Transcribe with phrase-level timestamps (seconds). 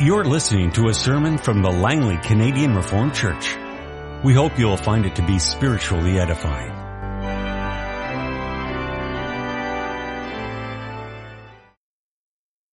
[0.00, 3.56] You're listening to a sermon from the Langley Canadian Reformed Church.
[4.24, 6.72] We hope you'll find it to be spiritually edifying.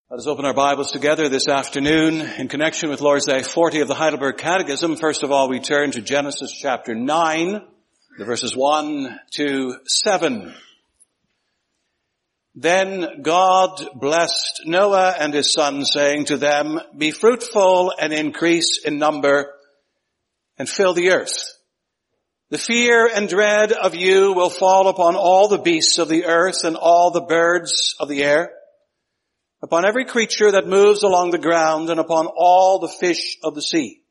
[0.09, 3.87] Let us open our Bibles together this afternoon in connection with Lord's Day 40 of
[3.87, 4.95] the Heidelberg Catechism.
[4.95, 7.61] First of all, we turn to Genesis chapter 9,
[8.17, 10.55] the verses 1 to 7.
[12.53, 18.99] Then God blessed Noah and his sons saying to them, be fruitful and increase in
[18.99, 19.53] number
[20.57, 21.53] and fill the earth.
[22.49, 26.65] The fear and dread of you will fall upon all the beasts of the earth
[26.65, 28.51] and all the birds of the air,
[29.61, 33.61] upon every creature that moves along the ground and upon all the fish of the
[33.61, 34.01] sea.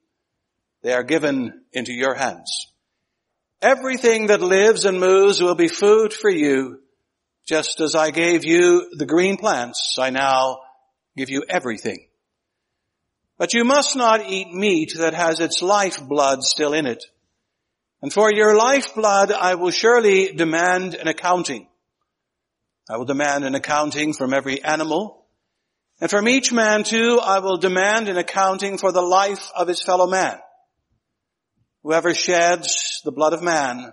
[0.82, 2.68] They are given into your hands.
[3.60, 6.80] Everything that lives and moves will be food for you
[7.50, 10.60] just as I gave you the green plants, I now
[11.16, 12.06] give you everything.
[13.38, 17.02] But you must not eat meat that has its lifeblood still in it.
[18.02, 21.66] And for your lifeblood I will surely demand an accounting.
[22.88, 25.26] I will demand an accounting from every animal.
[26.00, 29.82] And from each man too I will demand an accounting for the life of his
[29.82, 30.38] fellow man.
[31.82, 33.92] Whoever sheds the blood of man,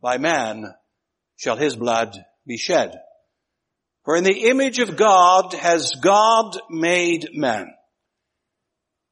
[0.00, 0.74] by man
[1.34, 2.16] shall his blood
[2.48, 2.98] be shed.
[4.04, 7.74] For in the image of God has God made man.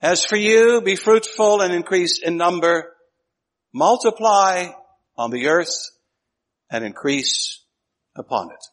[0.01, 2.93] As for you, be fruitful and increase in number,
[3.73, 4.69] multiply
[5.17, 5.91] on the earth
[6.70, 7.62] and increase
[8.17, 8.65] upon it.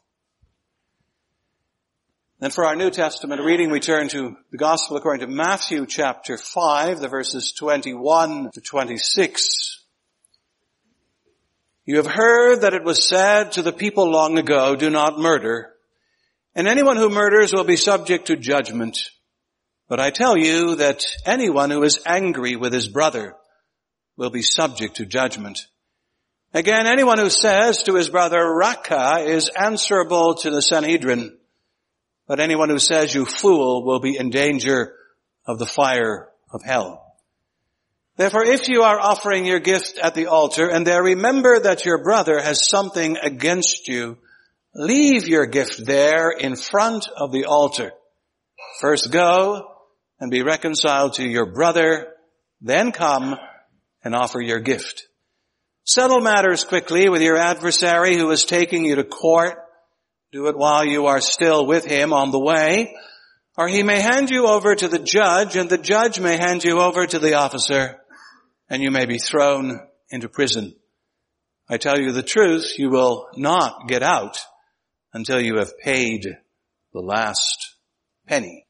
[2.39, 6.37] Then for our New Testament reading, we turn to the Gospel according to Matthew chapter
[6.37, 9.82] 5, the verses 21 to 26.
[11.85, 15.73] You have heard that it was said to the people long ago, do not murder.
[16.55, 18.99] And anyone who murders will be subject to judgment.
[19.89, 23.35] But I tell you that anyone who is angry with his brother
[24.15, 25.67] will be subject to judgment.
[26.53, 31.37] Again, anyone who says to his brother, Raca, is answerable to the Sanhedrin.
[32.27, 34.93] But anyone who says, you fool, will be in danger
[35.45, 37.12] of the fire of hell.
[38.15, 42.03] Therefore, if you are offering your gift at the altar and there remember that your
[42.03, 44.17] brother has something against you,
[44.75, 47.91] leave your gift there in front of the altar.
[48.79, 49.67] First go
[50.19, 52.07] and be reconciled to your brother,
[52.61, 53.35] then come
[54.03, 55.07] and offer your gift.
[55.83, 59.55] Settle matters quickly with your adversary who is taking you to court.
[60.31, 62.95] Do it while you are still with him on the way,
[63.57, 66.79] or he may hand you over to the judge and the judge may hand you
[66.79, 67.99] over to the officer
[68.73, 69.79] and you may be thrown
[70.09, 70.73] into prison.
[71.69, 74.39] I tell you the truth, you will not get out
[75.13, 76.25] until you have paid
[76.91, 77.75] the last
[78.27, 78.65] penny.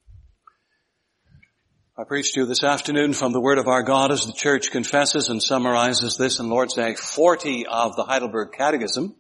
[1.98, 4.72] I preach to you this afternoon from the Word of our God as the Church
[4.72, 9.16] confesses and summarizes this in Lord's Day 40 of the Heidelberg Catechism.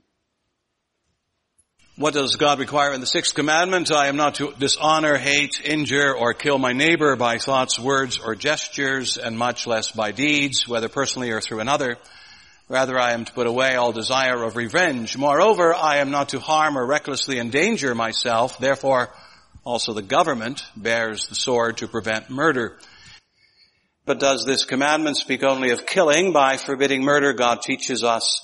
[1.95, 3.91] What does God require in the sixth commandment?
[3.91, 8.33] I am not to dishonor, hate, injure, or kill my neighbor by thoughts, words, or
[8.33, 11.99] gestures, and much less by deeds, whether personally or through another.
[12.67, 15.15] Rather, I am to put away all desire of revenge.
[15.15, 18.57] Moreover, I am not to harm or recklessly endanger myself.
[18.57, 19.13] Therefore,
[19.63, 22.79] also the government bears the sword to prevent murder.
[24.07, 26.33] But does this commandment speak only of killing?
[26.33, 28.41] By forbidding murder, God teaches us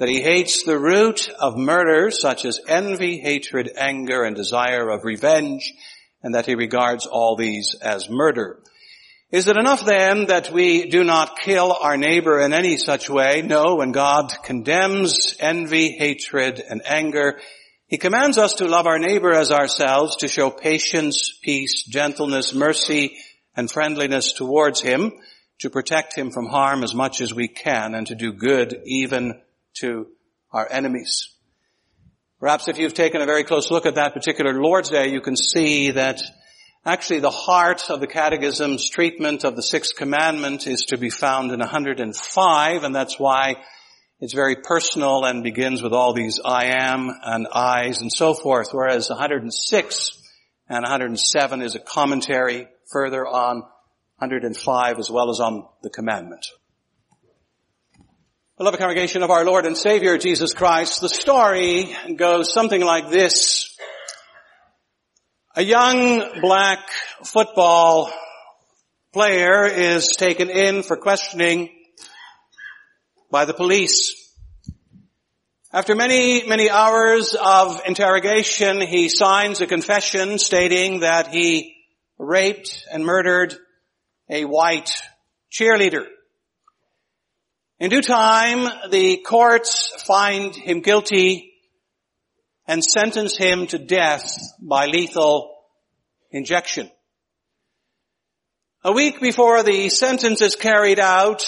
[0.00, 5.04] that he hates the root of murder such as envy, hatred, anger, and desire of
[5.04, 5.74] revenge,
[6.22, 8.60] and that he regards all these as murder.
[9.30, 13.42] Is it enough then that we do not kill our neighbor in any such way?
[13.42, 17.38] No, when God condemns envy, hatred, and anger,
[17.86, 23.18] he commands us to love our neighbor as ourselves, to show patience, peace, gentleness, mercy,
[23.54, 25.12] and friendliness towards him,
[25.58, 29.34] to protect him from harm as much as we can, and to do good even
[29.74, 30.08] to
[30.52, 31.30] our enemies.
[32.40, 35.36] Perhaps if you've taken a very close look at that particular Lord's Day, you can
[35.36, 36.22] see that
[36.84, 41.52] actually the heart of the Catechism's treatment of the Sixth Commandment is to be found
[41.52, 43.56] in 105, and that's why
[44.20, 48.68] it's very personal and begins with all these I am and I's and so forth,
[48.72, 50.22] whereas 106
[50.68, 53.62] and 107 is a commentary further on
[54.16, 56.46] 105 as well as on the commandment.
[58.60, 63.74] Beloved congregation of our Lord and Savior Jesus Christ, the story goes something like this.
[65.56, 66.80] A young black
[67.24, 68.12] football
[69.14, 71.70] player is taken in for questioning
[73.30, 74.30] by the police.
[75.72, 81.76] After many, many hours of interrogation, he signs a confession stating that he
[82.18, 83.54] raped and murdered
[84.28, 84.90] a white
[85.50, 86.04] cheerleader.
[87.80, 91.54] In due time, the courts find him guilty
[92.68, 95.56] and sentence him to death by lethal
[96.30, 96.90] injection.
[98.84, 101.42] A week before the sentence is carried out,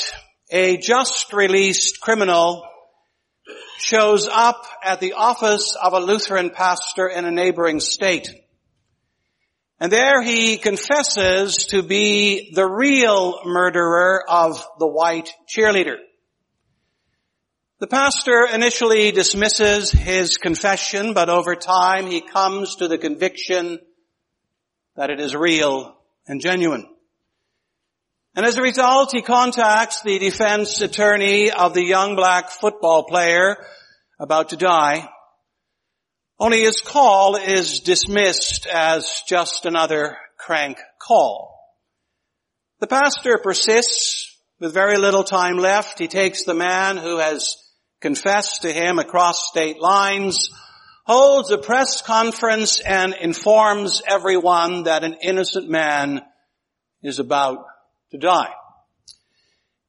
[0.51, 2.67] a just released criminal
[3.77, 8.31] shows up at the office of a Lutheran pastor in a neighboring state.
[9.79, 15.99] And there he confesses to be the real murderer of the white cheerleader.
[17.83, 23.81] The pastor initially dismisses his confession, but over time he comes to the conviction
[24.95, 25.97] that it is real
[26.29, 26.87] and genuine.
[28.37, 33.57] And as a result, he contacts the defense attorney of the young black football player
[34.21, 35.09] about to die.
[36.39, 41.59] Only his call is dismissed as just another crank call.
[42.79, 45.99] The pastor persists with very little time left.
[45.99, 47.57] He takes the man who has
[48.03, 50.51] confessed to him across state lines,
[51.05, 56.21] holds a press conference and informs everyone that an innocent man
[57.03, 57.65] is about
[58.11, 58.53] to die.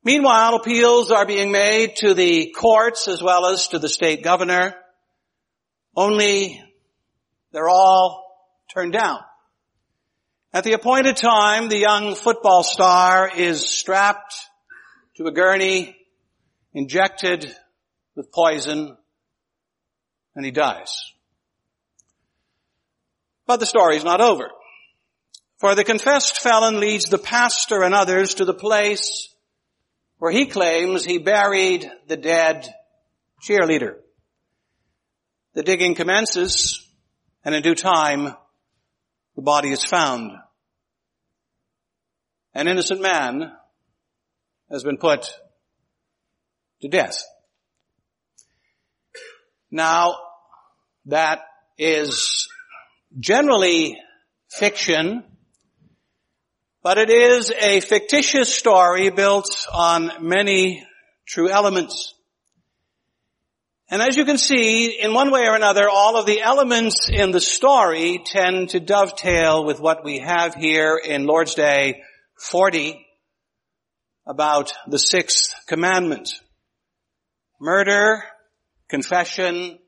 [0.03, 4.75] Meanwhile, appeals are being made to the courts as well as to the state governor.
[5.95, 6.61] Only
[7.51, 8.23] they're all
[8.73, 9.19] turned down.
[10.51, 14.35] At the appointed time, the young football star is strapped
[15.17, 15.95] to a gurney,
[16.73, 17.55] injected
[18.15, 18.97] with poison,
[20.35, 21.13] and he dies.
[23.45, 24.49] But the story is not over.
[25.57, 29.29] For the confessed felon leads the pastor and others to the place
[30.17, 32.73] where he claims he buried the dead
[33.41, 33.95] cheerleader.
[35.53, 36.87] The digging commences
[37.45, 38.35] and in due time
[39.35, 40.31] the body is found.
[42.53, 43.51] An innocent man
[44.69, 45.33] has been put
[46.81, 47.23] to death.
[49.73, 50.15] Now,
[51.07, 51.41] that
[51.77, 52.47] is
[53.19, 53.97] generally
[54.49, 55.23] fiction
[56.83, 60.85] but it is a fictitious story built on many
[61.25, 62.13] true elements.
[63.89, 67.31] And as you can see, in one way or another, all of the elements in
[67.31, 72.01] the story tend to dovetail with what we have here in Lord's Day
[72.37, 73.05] 40
[74.27, 76.33] about the sixth commandment.
[77.61, 78.23] Murder,
[78.93, 79.79] confession,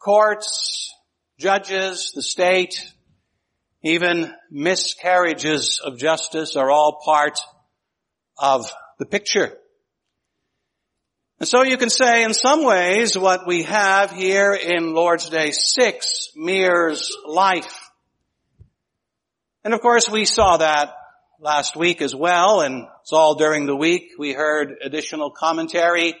[0.00, 0.92] courts,
[1.38, 2.82] judges, the state,
[3.84, 7.38] even miscarriages of justice are all part
[8.36, 8.68] of
[8.98, 9.56] the picture.
[11.38, 15.52] And so you can say in some ways what we have here in Lord's Day
[15.52, 17.88] 6 mirrors life.
[19.62, 20.92] And of course we saw that
[21.38, 24.14] last week as well and it's all during the week.
[24.18, 26.16] We heard additional commentary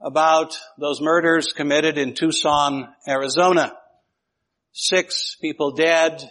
[0.00, 3.72] about those murders committed in Tucson, Arizona.
[4.72, 6.22] Six people dead,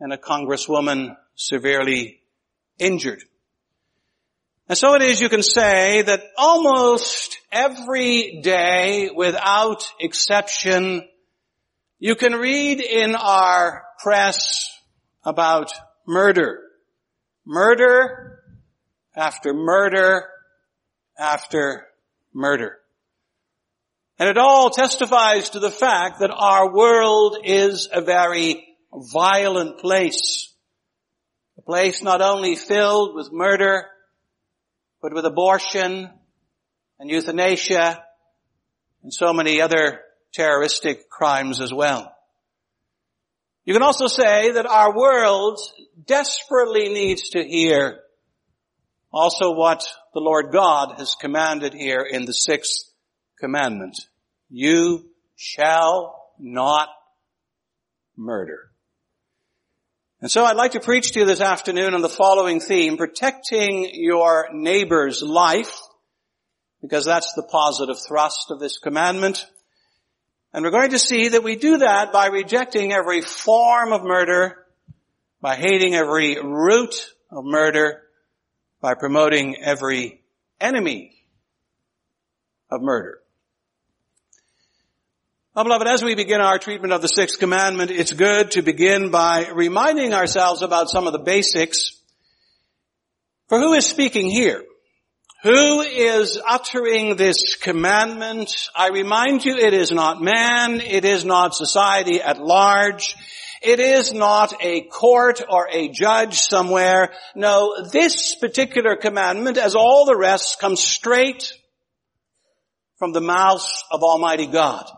[0.00, 2.20] and a congresswoman severely
[2.78, 3.22] injured.
[4.68, 11.06] And so it is you can say that almost every day without exception,
[11.98, 14.70] you can read in our press
[15.24, 15.72] about
[16.06, 16.60] murder.
[17.46, 18.42] Murder
[19.14, 20.24] after murder
[21.18, 21.86] after
[22.32, 22.78] murder.
[24.18, 30.52] And it all testifies to the fact that our world is a very violent place.
[31.58, 33.86] A place not only filled with murder,
[35.02, 36.10] but with abortion
[37.00, 38.04] and euthanasia
[39.02, 40.00] and so many other
[40.32, 42.10] terroristic crimes as well.
[43.64, 45.58] You can also say that our world
[46.06, 48.00] desperately needs to hear
[49.12, 52.90] also what the Lord God has commanded here in the sixth
[53.38, 53.96] commandment.
[54.50, 56.88] You shall not
[58.16, 58.70] murder.
[60.20, 63.90] And so I'd like to preach to you this afternoon on the following theme, protecting
[63.92, 65.78] your neighbor's life,
[66.80, 69.46] because that's the positive thrust of this commandment.
[70.52, 74.64] And we're going to see that we do that by rejecting every form of murder,
[75.40, 76.94] by hating every root
[77.30, 78.00] of murder,
[78.80, 80.22] by promoting every
[80.60, 81.12] enemy
[82.70, 83.20] of murder.
[85.54, 89.12] Well, beloved, as we begin our treatment of the sixth commandment, it's good to begin
[89.12, 91.92] by reminding ourselves about some of the basics.
[93.48, 94.64] For who is speaking here?
[95.44, 98.52] Who is uttering this commandment?
[98.74, 103.14] I remind you, it is not man, it is not society at large,
[103.62, 107.12] It is not a court or a judge somewhere.
[107.36, 111.52] No, this particular commandment, as all the rest, comes straight
[112.98, 114.90] from the mouth of Almighty God.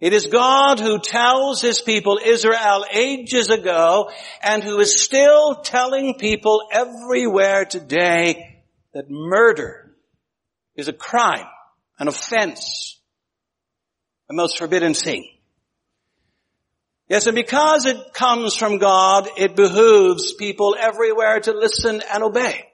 [0.00, 4.10] It is God who tells His people Israel ages ago
[4.42, 8.62] and who is still telling people everywhere today
[8.94, 9.94] that murder
[10.74, 11.46] is a crime,
[11.98, 12.98] an offense,
[14.30, 15.28] a most forbidden thing.
[17.08, 22.64] Yes, and because it comes from God, it behooves people everywhere to listen and obey.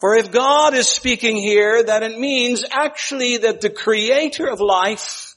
[0.00, 5.29] For if God is speaking here, then it means actually that the creator of life,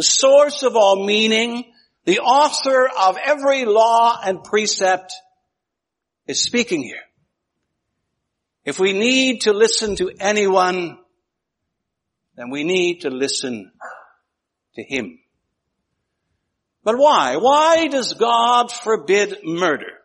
[0.00, 1.74] the source of all meaning,
[2.06, 5.12] the author of every law and precept
[6.26, 7.02] is speaking here.
[8.64, 10.96] If we need to listen to anyone,
[12.34, 13.72] then we need to listen
[14.76, 15.18] to him.
[16.82, 17.36] But why?
[17.36, 19.98] Why does God forbid murder?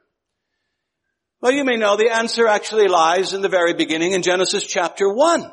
[1.40, 5.08] Well, you may know the answer actually lies in the very beginning in Genesis chapter
[5.08, 5.50] 1.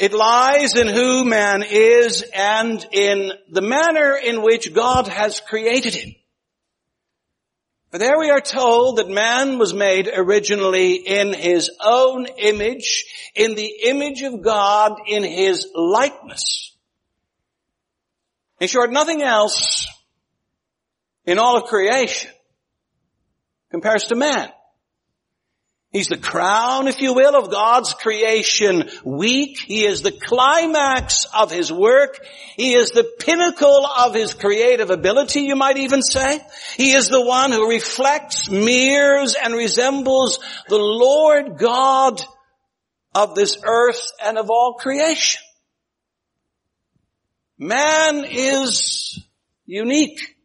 [0.00, 5.94] It lies in who man is and in the manner in which God has created
[5.94, 6.14] him.
[7.90, 13.04] For there we are told that man was made originally in his own image,
[13.34, 16.74] in the image of God, in his likeness.
[18.58, 19.86] In short, nothing else
[21.26, 22.30] in all of creation
[23.70, 24.50] compares to man.
[25.92, 29.58] He's the crown, if you will, of God's creation week.
[29.58, 32.24] He is the climax of His work.
[32.56, 36.40] He is the pinnacle of His creative ability, you might even say.
[36.76, 42.22] He is the one who reflects, mirrors, and resembles the Lord God
[43.12, 45.42] of this earth and of all creation.
[47.58, 49.18] Man is
[49.66, 50.36] unique.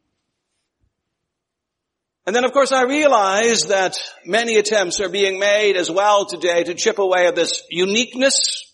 [2.25, 6.63] And then of course I realize that many attempts are being made as well today
[6.63, 8.74] to chip away at this uniqueness.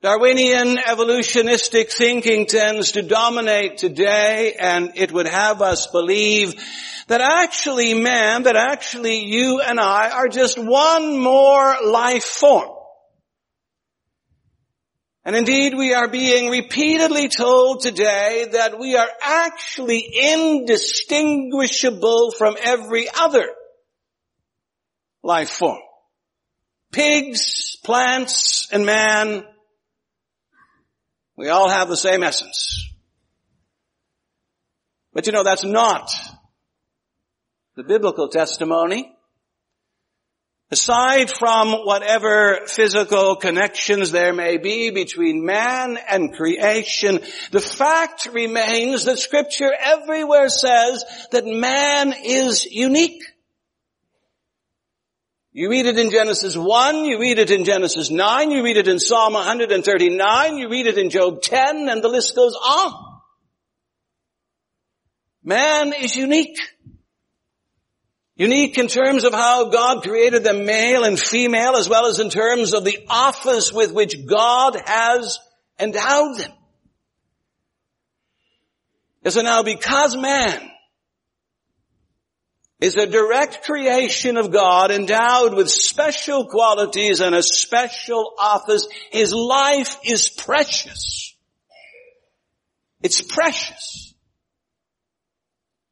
[0.00, 6.54] Darwinian evolutionistic thinking tends to dominate today and it would have us believe
[7.08, 12.73] that actually man, that actually you and I are just one more life form.
[15.24, 23.08] And indeed we are being repeatedly told today that we are actually indistinguishable from every
[23.08, 23.48] other
[25.22, 25.80] life form.
[26.92, 29.46] Pigs, plants, and man,
[31.36, 32.86] we all have the same essence.
[35.14, 36.14] But you know, that's not
[37.76, 39.13] the biblical testimony.
[40.70, 49.04] Aside from whatever physical connections there may be between man and creation, the fact remains
[49.04, 53.22] that scripture everywhere says that man is unique.
[55.52, 58.88] You read it in Genesis 1, you read it in Genesis 9, you read it
[58.88, 63.20] in Psalm 139, you read it in Job 10, and the list goes on.
[65.44, 66.58] Man is unique.
[68.36, 72.30] Unique in terms of how God created them male and female as well as in
[72.30, 75.38] terms of the office with which God has
[75.78, 76.52] endowed them.
[79.22, 80.68] And so now because man
[82.80, 89.32] is a direct creation of God endowed with special qualities and a special office, his
[89.32, 91.36] life is precious.
[93.00, 94.12] It's precious.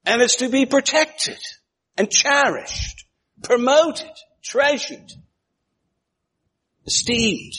[0.04, 1.38] And it's to be protected
[1.96, 3.06] and cherished,
[3.42, 4.11] promoted,
[4.42, 5.12] treasured,
[6.87, 7.54] esteemed.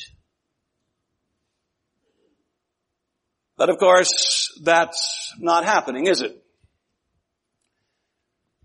[3.57, 6.43] But of course, that's not happening, is it?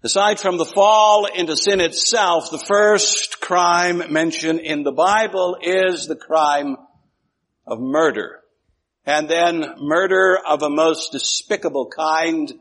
[0.03, 6.07] Aside from the fall into sin itself, the first crime mentioned in the Bible is
[6.07, 6.77] the crime
[7.67, 8.41] of murder.
[9.05, 12.53] And then murder of a most despicable kind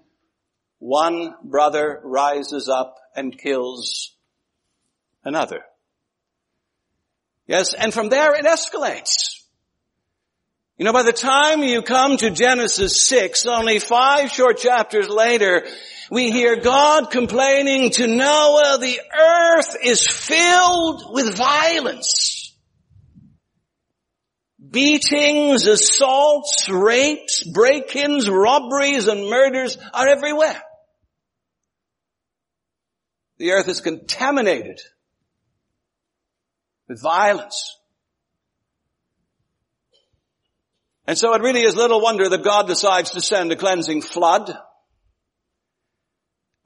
[0.80, 4.16] one brother rises up and kills
[5.24, 5.62] another.
[7.48, 9.38] Yes, and from there it escalates.
[10.78, 15.66] You know, by the time you come to Genesis 6, only five short chapters later,
[16.12, 22.56] we hear God complaining to Noah, the earth is filled with violence.
[24.70, 30.62] Beatings, assaults, rapes, break-ins, robberies, and murders are everywhere.
[33.38, 34.80] The earth is contaminated
[36.88, 37.78] with violence.
[41.06, 44.52] And so it really is little wonder that God decides to send a cleansing flood.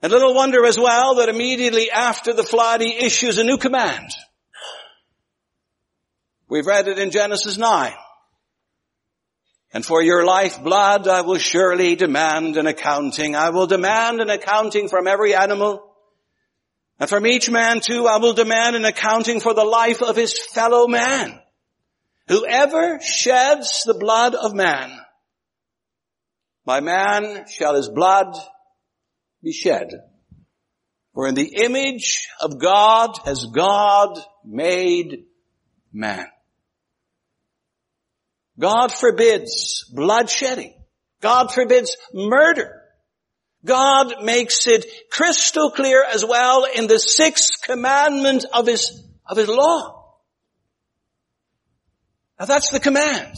[0.02, 4.10] And little wonder as well that immediately after the flood he issues a new command.
[6.48, 7.92] We've read it in Genesis 9.
[9.72, 13.36] And for your life blood I will surely demand an accounting.
[13.36, 15.91] I will demand an accounting from every animal.
[17.02, 20.38] And from each man too I will demand an accounting for the life of his
[20.38, 21.36] fellow man.
[22.28, 24.96] Whoever sheds the blood of man,
[26.64, 28.36] by man shall his blood
[29.42, 29.88] be shed.
[31.12, 35.24] For in the image of God has God made
[35.92, 36.26] man.
[38.60, 40.74] God forbids bloodshedding.
[41.20, 42.81] God forbids murder.
[43.64, 49.48] God makes it crystal clear as well in the sixth commandment of his, of his
[49.48, 50.16] law.
[52.40, 53.36] Now that's the command.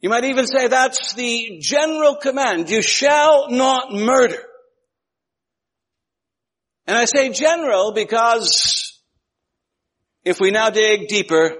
[0.00, 2.68] You might even say that's the general command.
[2.68, 4.42] You shall not murder.
[6.86, 9.00] And I say general because
[10.24, 11.56] if we now dig deeper,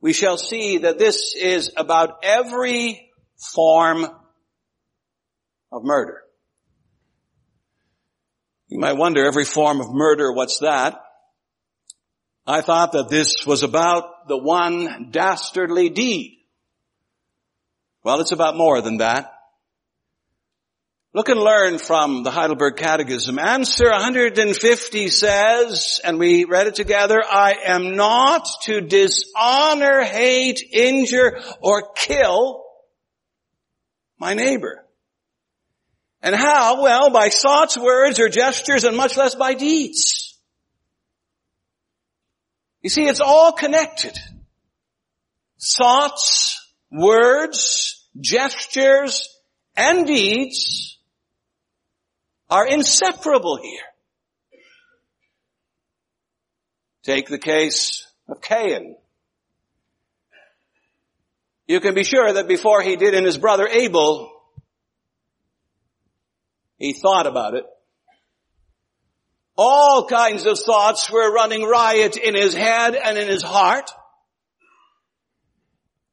[0.00, 3.10] we shall see that this is about every
[3.54, 4.06] form
[5.72, 6.22] of murder.
[8.68, 11.00] You might wonder, every form of murder, what's that?
[12.46, 16.38] I thought that this was about the one dastardly deed.
[18.02, 19.32] Well, it's about more than that.
[21.12, 23.38] Look and learn from the Heidelberg Catechism.
[23.40, 31.40] Answer 150 says, and we read it together, I am not to dishonor, hate, injure,
[31.60, 32.64] or kill
[34.18, 34.84] my neighbor.
[36.22, 36.82] And how?
[36.82, 40.38] Well, by thoughts, words, or gestures, and much less by deeds.
[42.82, 44.18] You see, it's all connected.
[45.60, 49.28] Thoughts, words, gestures,
[49.76, 50.98] and deeds
[52.48, 53.80] are inseparable here.
[57.02, 58.96] Take the case of Cain.
[61.66, 64.39] You can be sure that before he did in his brother Abel,
[66.80, 67.66] he thought about it.
[69.56, 73.90] All kinds of thoughts were running riot in his head and in his heart.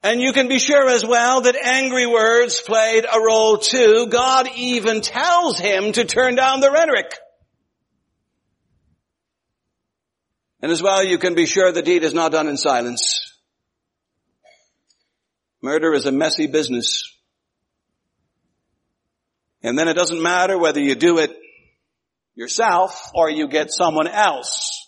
[0.04, 4.08] And you can be sure as well that angry words played a role too.
[4.12, 7.16] God even tells him to turn down the rhetoric.
[10.62, 13.34] And as well, you can be sure the deed is not done in silence.
[15.62, 17.17] Murder is a messy business.
[19.64, 21.36] And then it doesn't matter whether you do it
[22.36, 24.88] yourself or you get someone else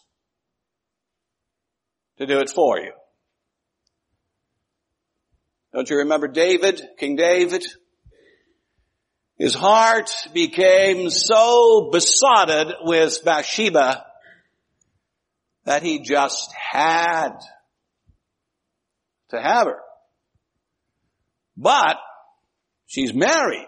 [2.18, 2.92] to do it for you.
[5.74, 7.64] Don't you remember David, King David?
[9.38, 14.06] His heart became so besotted with Bathsheba
[15.64, 17.38] that he just had
[19.30, 19.80] to have her.
[21.56, 21.98] But
[22.88, 23.68] she's married.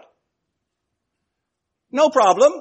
[1.92, 2.52] No problem.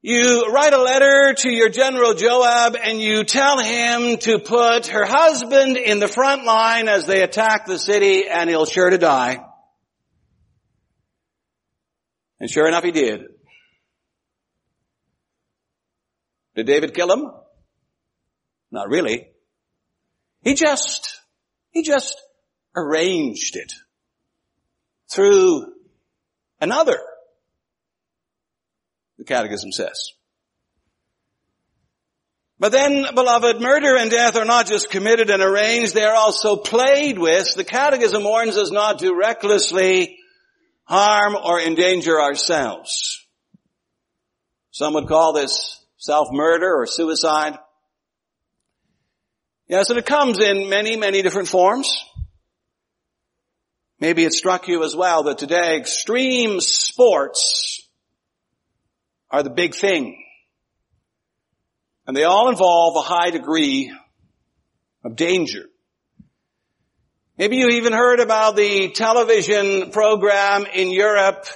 [0.00, 5.04] You write a letter to your general Joab and you tell him to put her
[5.04, 9.44] husband in the front line as they attack the city and he'll sure to die.
[12.38, 13.22] And sure enough he did.
[16.54, 17.32] Did David kill him?
[18.70, 19.30] Not really.
[20.42, 21.20] He just,
[21.70, 22.20] he just
[22.76, 23.72] arranged it
[25.10, 25.72] through
[26.60, 27.00] another
[29.18, 30.12] the Catechism says.
[32.60, 36.56] But then, beloved, murder and death are not just committed and arranged, they are also
[36.56, 37.54] played with.
[37.54, 40.18] The Catechism warns us not to recklessly
[40.84, 43.24] harm or endanger ourselves.
[44.72, 47.58] Some would call this self-murder or suicide.
[49.68, 51.92] Yes, and it comes in many, many different forms.
[54.00, 57.77] Maybe it struck you as well that today extreme sports
[59.30, 60.24] are the big thing.
[62.06, 63.92] And they all involve a high degree
[65.04, 65.66] of danger.
[67.36, 71.46] Maybe you even heard about the television program in Europe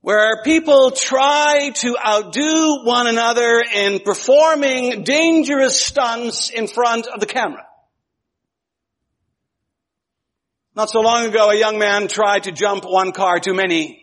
[0.00, 7.26] where people try to outdo one another in performing dangerous stunts in front of the
[7.26, 7.66] camera.
[10.74, 13.99] Not so long ago, a young man tried to jump one car too many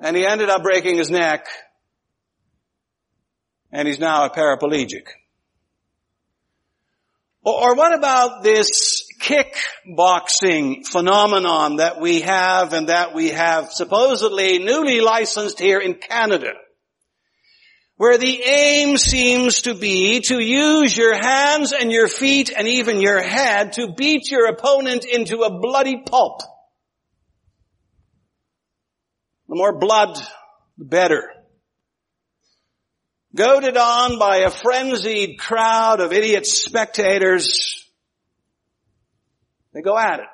[0.00, 1.46] and he ended up breaking his neck.
[3.70, 5.06] And he's now a paraplegic.
[7.42, 15.00] Or what about this kickboxing phenomenon that we have and that we have supposedly newly
[15.00, 16.52] licensed here in Canada?
[17.96, 23.00] Where the aim seems to be to use your hands and your feet and even
[23.00, 26.40] your head to beat your opponent into a bloody pulp.
[29.50, 30.16] The more blood,
[30.78, 31.28] the better.
[33.34, 37.84] Goaded on by a frenzied crowd of idiot spectators,
[39.74, 40.26] they go at it.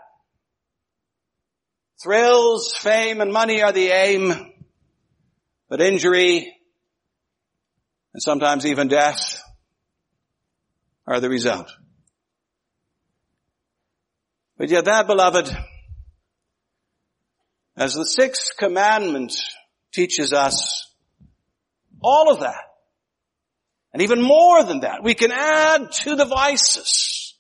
[2.03, 4.53] Thrills, fame, and money are the aim,
[5.71, 6.55] but injury,
[8.13, 9.43] and sometimes even death,
[11.07, 11.73] are the result.
[14.59, 15.57] But yet that, beloved,
[17.77, 19.35] as the sixth commandment
[19.93, 20.93] teaches us,
[22.03, 22.67] all of that
[23.97, 27.35] and even more than that, we can add to the vices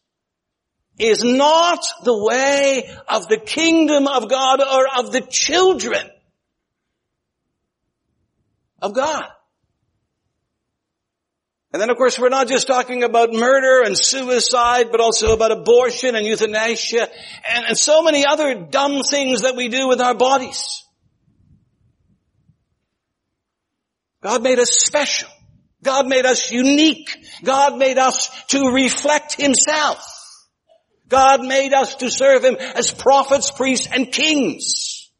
[0.99, 6.09] is not the way of the kingdom of God or of the children
[8.81, 9.27] of God.
[11.73, 15.53] And then of course we're not just talking about murder and suicide, but also about
[15.53, 17.09] abortion and euthanasia
[17.49, 20.85] and, and so many other dumb things that we do with our bodies.
[24.23, 25.29] God made us special.
[25.83, 27.17] God made us unique.
[27.45, 30.05] God made us to reflect Himself.
[31.09, 35.11] God made us to serve Him as prophets, priests, and kings.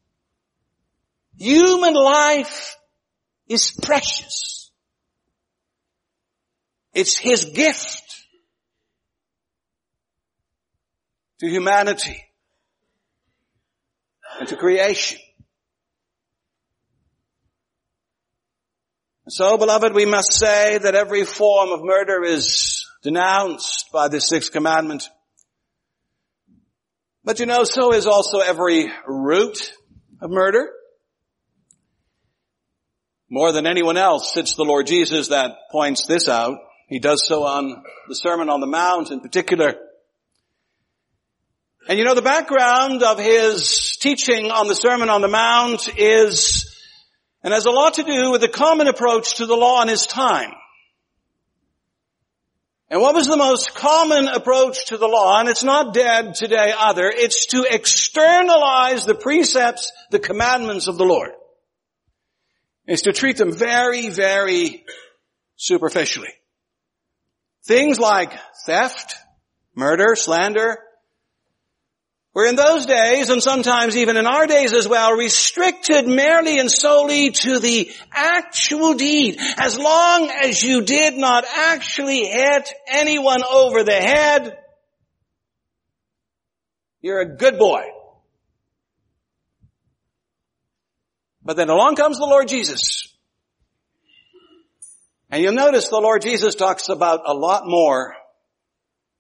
[1.39, 2.77] Human life
[3.49, 4.56] is precious.
[6.97, 8.25] It's His gift
[11.41, 12.25] to humanity
[14.41, 15.19] and to creation.
[19.29, 24.51] So, beloved, we must say that every form of murder is denounced by the sixth
[24.51, 25.07] commandment.
[27.25, 29.71] But you know, so is also every root
[30.23, 30.71] of murder.
[33.29, 36.57] More than anyone else, it's the Lord Jesus that points this out.
[36.87, 39.75] He does so on the Sermon on the Mount in particular.
[41.89, 46.73] And you know, the background of his teaching on the Sermon on the Mount is
[47.43, 50.07] and has a lot to do with the common approach to the law in his
[50.07, 50.53] time.
[52.89, 55.39] And what was the most common approach to the law?
[55.41, 57.09] And it's not dead today either.
[57.09, 61.33] It's to externalize the precepts, the commandments of the Lord.
[62.87, 64.85] It's to treat them very, very
[65.57, 66.33] superficially.
[67.67, 68.33] Things like
[68.65, 69.17] theft,
[69.75, 70.79] murder, slander,
[72.33, 76.71] were in those days, and sometimes even in our days as well, restricted merely and
[76.71, 79.39] solely to the actual deed.
[79.57, 84.59] As long as you did not actually hit anyone over the head,
[87.01, 87.85] you're a good boy.
[91.43, 93.16] But then along comes the Lord Jesus.
[95.31, 98.15] And you'll notice the Lord Jesus talks about a lot more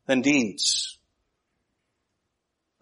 [0.07, 0.99] than deeds.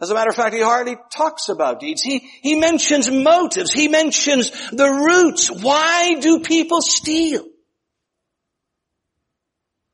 [0.00, 2.02] As a matter of fact, he hardly talks about deeds.
[2.02, 3.72] He, he mentions motives.
[3.72, 5.50] He mentions the roots.
[5.50, 7.46] Why do people steal?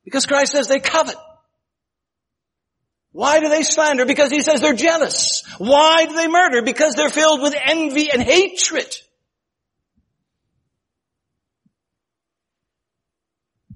[0.05, 1.16] Because Christ says they covet.
[3.12, 4.07] Why do they slander?
[4.07, 5.45] Because he says they're jealous.
[5.59, 6.62] Why do they murder?
[6.62, 8.93] Because they're filled with envy and hatred.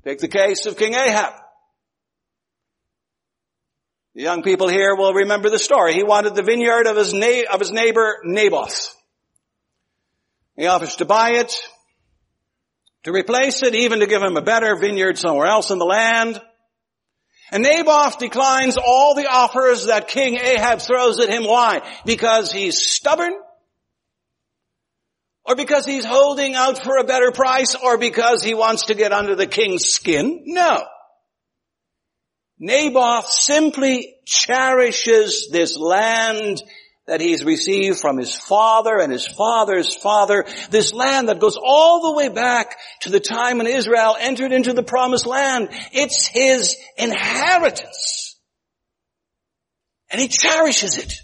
[0.05, 1.33] Take the case of King Ahab.
[4.15, 5.95] The young people here will remember the story.
[5.95, 8.95] He wanted the vineyard of his, na- of his neighbor Naboth.
[10.57, 11.53] He offers to buy it,
[13.05, 16.41] to replace it, even to give him a better vineyard somewhere else in the land.
[17.51, 21.45] And Naboth declines all the offers that King Ahab throws at him.
[21.45, 21.81] Why?
[22.05, 23.35] Because he's stubborn?
[25.47, 27.75] Or because he's holding out for a better price?
[27.75, 30.43] Or because he wants to get under the king's skin?
[30.47, 30.85] No.
[32.59, 36.63] Naboth simply cherishes this land
[37.07, 42.01] that he's received from his father and his father's father, this land that goes all
[42.01, 45.69] the way back to the time when Israel entered into the promised land.
[45.93, 48.37] It's his inheritance.
[50.11, 51.21] And he cherishes it.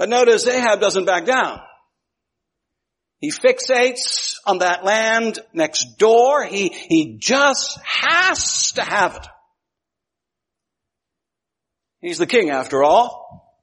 [0.00, 1.60] But notice Ahab doesn't back down.
[3.18, 6.42] He fixates on that land next door.
[6.42, 9.26] He, he just has to have it.
[12.00, 13.60] He's the king after all.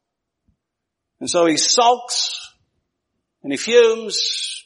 [1.20, 2.54] And so he sulks
[3.42, 4.64] and he fumes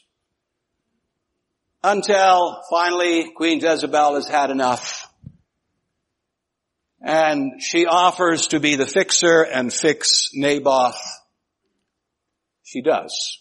[1.82, 5.10] until finally Queen Jezebel has had enough
[7.00, 11.00] and she offers to be the fixer and fix Naboth.
[12.72, 13.38] She does.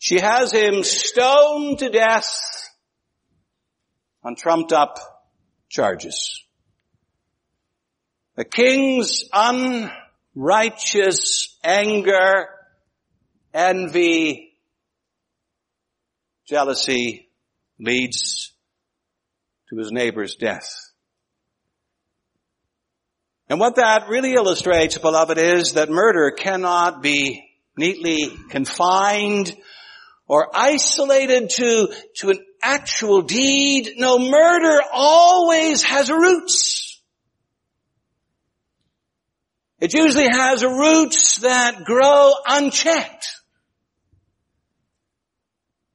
[0.00, 2.36] She has him stoned to death
[4.24, 4.98] on trumped up
[5.68, 6.42] charges.
[8.34, 9.22] The king's
[10.34, 12.48] unrighteous anger,
[13.54, 14.56] envy,
[16.44, 17.28] jealousy
[17.78, 18.52] leads
[19.70, 20.74] to his neighbor's death.
[23.48, 29.56] And what that really illustrates, beloved, is that murder cannot be neatly confined
[30.26, 33.94] or isolated to, to an actual deed.
[33.96, 37.00] No, murder always has roots.
[39.80, 43.28] It usually has roots that grow unchecked.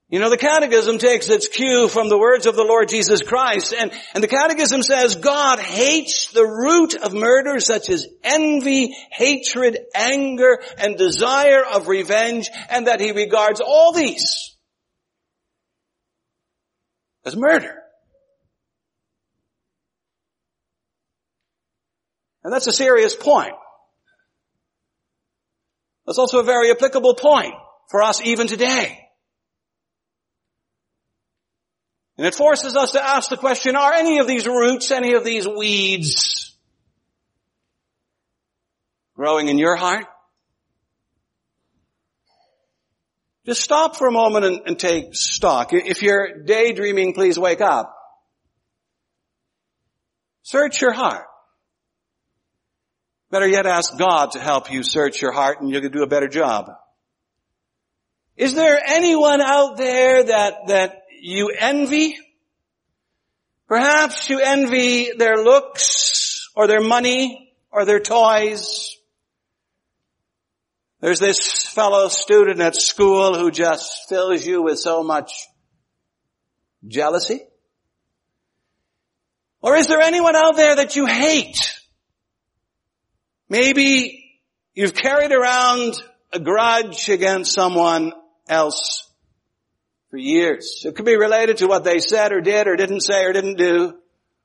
[0.10, 3.74] You know, the Catechism takes its cue from the words of the Lord Jesus Christ,
[3.78, 9.78] and, and the Catechism says God hates the root of murder such as envy, hatred,
[9.94, 14.56] anger, and desire of revenge, and that He regards all these
[17.26, 17.76] as murder.
[22.46, 23.56] And that's a serious point.
[26.06, 27.54] That's also a very applicable point
[27.92, 29.07] for us even today.
[32.18, 35.24] And it forces us to ask the question, are any of these roots, any of
[35.24, 36.58] these weeds
[39.16, 40.06] growing in your heart?
[43.46, 45.70] Just stop for a moment and, and take stock.
[45.72, 47.96] If you're daydreaming, please wake up.
[50.42, 51.26] Search your heart.
[53.30, 56.08] Better yet, ask God to help you search your heart and you can do a
[56.08, 56.72] better job.
[58.36, 62.18] Is there anyone out there that, that you envy.
[63.68, 68.96] Perhaps you envy their looks or their money or their toys.
[71.00, 75.48] There's this fellow student at school who just fills you with so much
[76.88, 77.42] jealousy.
[79.62, 81.58] Or is there anyone out there that you hate?
[83.50, 84.40] Maybe
[84.74, 86.02] you've carried around
[86.32, 88.14] a grudge against someone
[88.48, 89.07] else
[90.10, 90.84] for years.
[90.86, 93.58] It could be related to what they said or did or didn't say or didn't
[93.58, 93.98] do,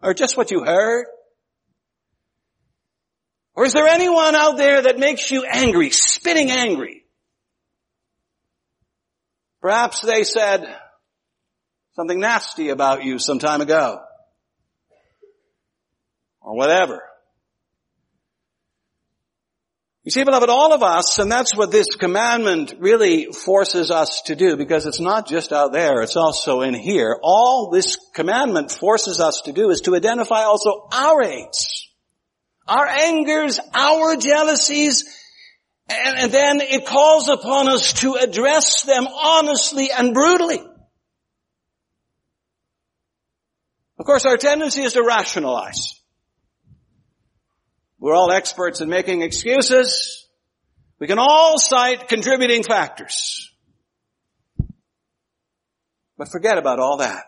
[0.02, 1.06] or just what you heard.
[3.54, 7.04] Or is there anyone out there that makes you angry, spitting angry?
[9.60, 10.66] Perhaps they said
[11.94, 14.00] something nasty about you some time ago.
[16.40, 17.02] Or whatever.
[20.04, 24.34] You see, beloved, all of us, and that's what this commandment really forces us to
[24.34, 27.20] do, because it's not just out there, it's also in here.
[27.22, 31.88] All this commandment forces us to do is to identify also our hates,
[32.66, 35.04] our angers, our jealousies,
[35.88, 40.60] and, and then it calls upon us to address them honestly and brutally.
[44.00, 46.01] Of course, our tendency is to rationalize.
[48.02, 50.26] We're all experts in making excuses.
[50.98, 53.48] We can all cite contributing factors.
[56.18, 57.26] But forget about all that.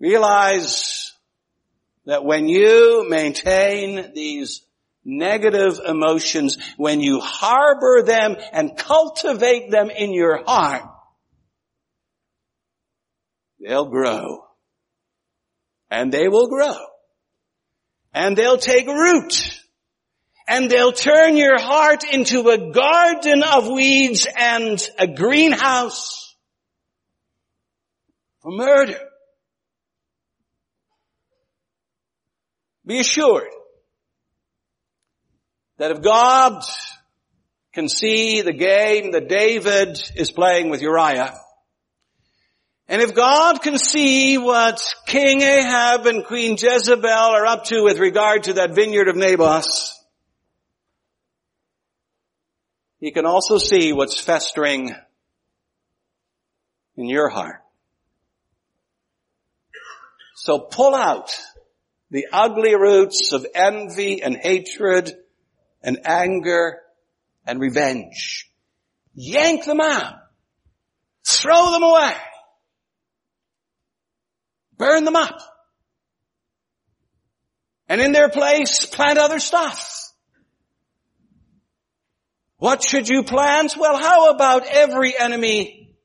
[0.00, 1.12] Realize
[2.06, 4.62] that when you maintain these
[5.04, 10.84] negative emotions, when you harbor them and cultivate them in your heart,
[13.60, 14.46] they'll grow.
[15.90, 16.78] And they will grow
[18.12, 19.60] and they'll take root
[20.48, 26.34] and they'll turn your heart into a garden of weeds and a greenhouse
[28.40, 28.98] for murder.
[32.86, 33.50] Be assured
[35.76, 36.62] that if God
[37.74, 41.38] can see the game that David is playing with Uriah,
[42.88, 47.98] and if God can see what King Ahab and Queen Jezebel are up to with
[47.98, 49.92] regard to that vineyard of Naboth,
[52.98, 54.94] he can also see what's festering
[56.96, 57.62] in your heart.
[60.34, 61.38] So pull out
[62.10, 65.14] the ugly roots of envy and hatred
[65.82, 66.78] and anger
[67.46, 68.50] and revenge.
[69.14, 70.14] Yank them out.
[71.26, 72.14] Throw them away.
[74.78, 75.38] Burn them up.
[77.88, 80.12] And in their place, plant other stuff.
[82.58, 83.76] What should you plant?
[83.78, 85.96] Well, how about every enemy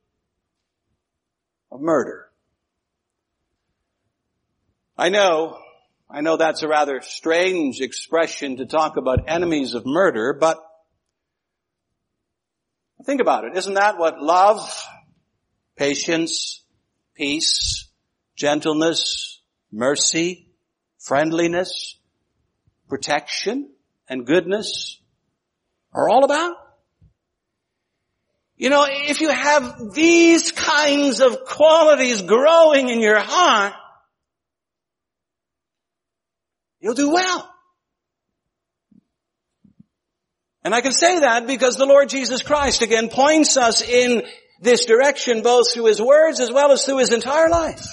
[1.71, 2.29] of murder?
[4.97, 5.57] I know,
[6.09, 10.63] I know that's a rather strange expression to talk about enemies of murder, but
[13.03, 13.57] think about it.
[13.57, 14.87] Isn't that what love,
[15.75, 16.63] patience,
[17.15, 17.82] peace,
[18.35, 19.41] gentleness,
[19.71, 20.47] mercy,
[20.99, 21.97] friendliness,
[22.87, 23.69] protection,
[24.07, 24.99] and goodness
[25.93, 26.55] are all about?
[28.55, 33.73] You know, if you have these kinds of qualities growing in your heart,
[36.79, 37.49] you'll do well.
[40.63, 44.23] And I can say that because the Lord Jesus Christ again points us in
[44.61, 47.85] this direction both through His words as well as through His entire life.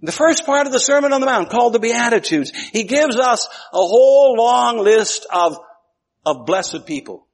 [0.00, 3.46] The first part of the Sermon on the Mount called the Beatitudes, He gives us
[3.72, 5.58] a whole long list of,
[6.24, 7.28] of blessed people.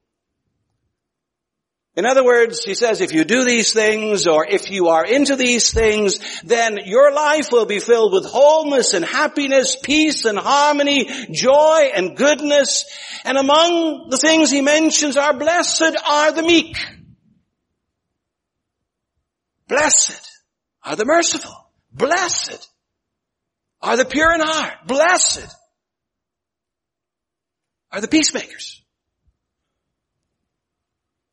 [1.95, 5.37] In other words, he says, if you do these things or if you are into
[5.37, 11.07] these things, then your life will be filled with wholeness and happiness, peace and harmony,
[11.31, 12.83] joy and goodness.
[13.23, 16.77] And among the things he mentions are blessed are the meek.
[19.69, 20.29] Blessed
[20.83, 21.64] are the merciful.
[21.95, 22.69] Blessed
[23.81, 24.73] are the pure in heart.
[24.85, 25.47] Blessed
[27.91, 28.81] are the peacemakers.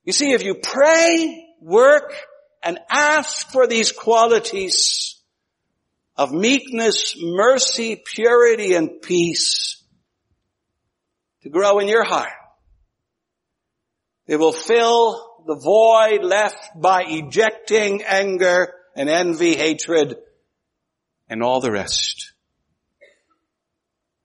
[0.05, 2.15] You see, if you pray, work,
[2.63, 5.21] and ask for these qualities
[6.17, 9.83] of meekness, mercy, purity, and peace
[11.43, 12.31] to grow in your heart,
[14.29, 20.17] it will fill the void left by ejecting anger and envy, hatred,
[21.33, 22.35] and all the rest.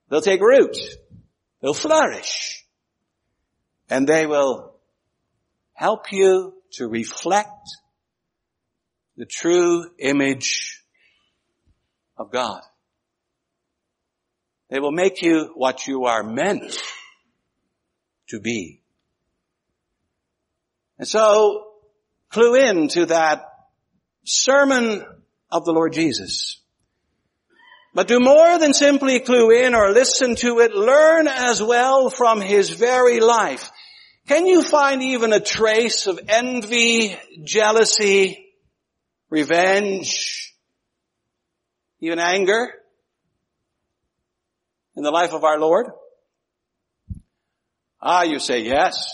[0.10, 0.76] They'll take root.
[1.62, 2.66] They'll flourish.
[3.90, 4.76] And they will
[5.72, 7.70] help you to reflect
[9.16, 10.84] the true image
[12.18, 12.60] of God.
[14.70, 16.78] They will make you what you are meant
[18.28, 18.82] to be.
[21.00, 21.68] And so,
[22.30, 23.46] clue in to that
[24.26, 25.06] sermon
[25.50, 26.60] of the Lord Jesus.
[27.98, 32.42] But do more than simply clue in or listen to it, learn as well from
[32.42, 33.72] His very life.
[34.28, 38.54] Can you find even a trace of envy, jealousy,
[39.32, 40.54] revenge,
[42.00, 42.72] even anger
[44.96, 45.88] in the life of our Lord?
[48.00, 49.12] Ah, you say yes.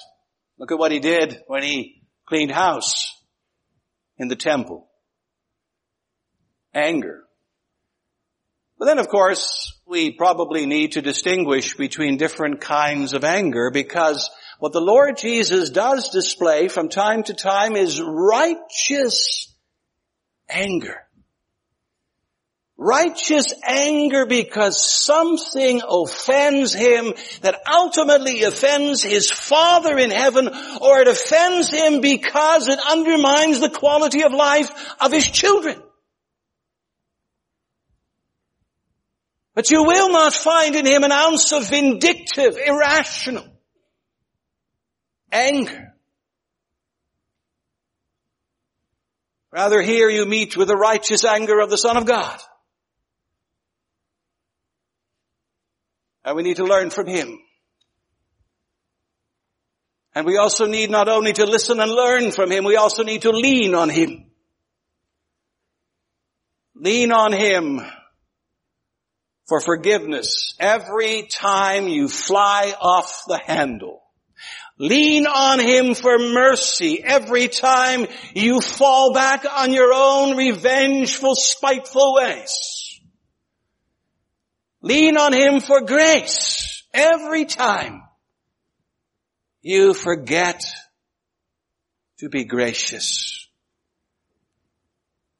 [0.58, 3.13] Look at what he did when he cleaned house
[4.17, 4.89] in the temple.
[6.74, 7.24] Anger.
[8.84, 14.30] But then of course, we probably need to distinguish between different kinds of anger because
[14.60, 19.56] what the Lord Jesus does display from time to time is righteous
[20.50, 20.98] anger.
[22.76, 30.50] Righteous anger because something offends him that ultimately offends his Father in heaven
[30.82, 35.82] or it offends him because it undermines the quality of life of his children.
[39.56, 43.46] But you will not find in him an ounce of vindictive, irrational,
[45.32, 45.94] anger.
[49.52, 52.39] Rather here you meet with the righteous anger of the Son of God.
[56.26, 57.38] And we need to learn from Him.
[60.16, 63.24] And we also need not only to listen and learn from Him, we also need
[63.24, 64.26] to lean on Him.
[66.76, 67.82] Lean on Him
[69.47, 74.01] for forgiveness every time you fly off the handle.
[74.79, 82.15] Lean on Him for mercy every time you fall back on your own revengeful, spiteful
[82.15, 82.99] ways.
[84.82, 88.01] Lean on Him for grace every time
[89.62, 90.63] you forget
[92.19, 93.47] to be gracious.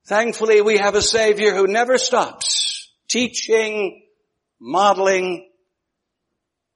[0.05, 2.62] Thankfully we have a Savior who never stops
[3.13, 4.01] teaching,
[4.59, 5.47] modeling,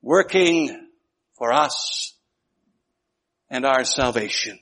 [0.03, 0.87] working
[1.35, 2.13] for us
[3.49, 4.59] and our salvation.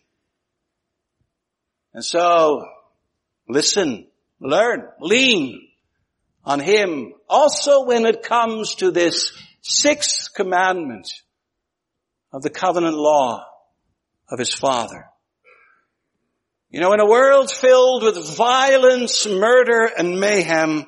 [1.93, 2.65] And so,
[3.49, 4.07] listen,
[4.39, 5.67] learn, lean
[6.45, 7.13] on Him.
[7.27, 11.11] Also when it comes to this sixth commandment
[12.31, 13.45] of the covenant law
[14.29, 15.07] of His Father.
[16.69, 20.85] You know, in a world filled with violence, murder, and mayhem,